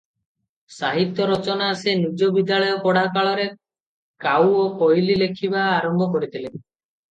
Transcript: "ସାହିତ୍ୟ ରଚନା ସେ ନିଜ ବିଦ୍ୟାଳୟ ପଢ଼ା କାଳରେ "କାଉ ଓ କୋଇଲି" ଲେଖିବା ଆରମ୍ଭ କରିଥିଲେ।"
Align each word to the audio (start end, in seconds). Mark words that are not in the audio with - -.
"ସାହିତ୍ୟ 0.75 1.27
ରଚନା 1.31 1.67
ସେ 1.81 1.93
ନିଜ 2.05 2.29
ବିଦ୍ୟାଳୟ 2.39 2.81
ପଢ଼ା 2.87 3.05
କାଳରେ 3.19 3.47
"କାଉ 4.27 4.51
ଓ 4.65 4.67
କୋଇଲି" 4.83 5.21
ଲେଖିବା 5.23 5.69
ଆରମ୍ଭ 5.77 6.11
କରିଥିଲେ।" 6.19 6.53